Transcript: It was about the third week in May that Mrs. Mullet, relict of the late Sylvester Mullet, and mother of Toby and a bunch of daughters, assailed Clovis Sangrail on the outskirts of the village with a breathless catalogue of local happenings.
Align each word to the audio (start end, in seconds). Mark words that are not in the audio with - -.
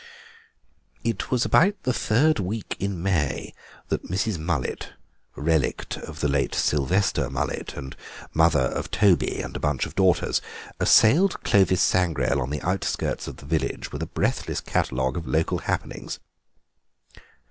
It 1.03 1.29
was 1.29 1.45
about 1.45 1.75
the 1.83 1.93
third 1.93 2.39
week 2.39 2.75
in 2.79 3.03
May 3.03 3.53
that 3.89 4.09
Mrs. 4.09 4.39
Mullet, 4.39 4.93
relict 5.35 5.95
of 5.95 6.21
the 6.21 6.27
late 6.27 6.55
Sylvester 6.55 7.29
Mullet, 7.29 7.75
and 7.77 7.95
mother 8.33 8.61
of 8.61 8.89
Toby 8.89 9.39
and 9.43 9.55
a 9.55 9.59
bunch 9.59 9.85
of 9.85 9.93
daughters, 9.93 10.41
assailed 10.79 11.43
Clovis 11.43 11.83
Sangrail 11.83 12.41
on 12.41 12.49
the 12.49 12.61
outskirts 12.63 13.27
of 13.27 13.37
the 13.37 13.45
village 13.45 13.91
with 13.91 14.01
a 14.01 14.07
breathless 14.07 14.59
catalogue 14.59 15.17
of 15.17 15.27
local 15.27 15.59
happenings. 15.59 16.17